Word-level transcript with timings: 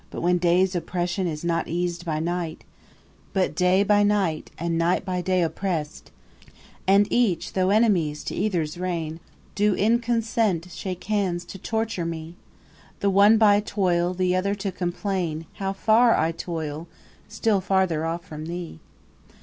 When 0.11 0.39
day's 0.39 0.73
oppression 0.75 1.27
is 1.27 1.43
not 1.45 1.67
eas'd 1.67 2.05
by 2.05 2.19
night, 2.19 2.63
But 3.33 3.53
day 3.53 3.83
by 3.83 4.01
night 4.01 4.49
and 4.57 4.75
night 4.75 5.05
by 5.05 5.21
day 5.21 5.43
oppress'd, 5.43 6.09
And 6.87 7.05
each, 7.13 7.53
though 7.53 7.69
enemies 7.69 8.23
to 8.23 8.33
either's 8.33 8.79
reign, 8.79 9.19
Do 9.53 9.75
in 9.75 9.99
consent 9.99 10.71
shake 10.71 11.03
hands 11.03 11.45
to 11.45 11.59
torture 11.59 12.07
me, 12.07 12.33
The 12.99 13.11
one 13.11 13.37
by 13.37 13.59
toil, 13.59 14.15
the 14.15 14.35
other 14.35 14.55
to 14.55 14.71
complain 14.71 15.45
How 15.57 15.71
far 15.71 16.17
I 16.17 16.31
toil, 16.31 16.87
still 17.29 17.61
farther 17.61 18.03
off 18.03 18.25
from 18.25 18.47
thee. 18.47 18.79